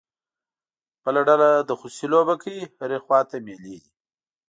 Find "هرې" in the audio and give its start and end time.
2.79-2.97